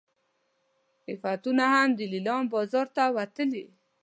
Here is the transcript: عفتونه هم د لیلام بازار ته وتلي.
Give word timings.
عفتونه 1.11 1.63
هم 1.73 1.89
د 1.97 1.99
لیلام 2.13 2.43
بازار 2.53 2.87
ته 2.95 3.03
وتلي. 3.15 3.65